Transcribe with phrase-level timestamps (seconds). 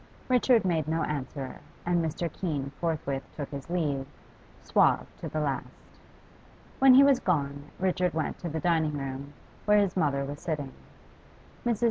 [0.29, 2.27] Richard made no answer, and Mr.
[2.33, 4.07] Keene forthwith took his leave,
[4.63, 5.99] suave to the last.
[6.79, 9.33] When he was gone, Richard went to the dining room,
[9.65, 10.71] where his mother was sitting.
[11.67, 11.79] Mrs.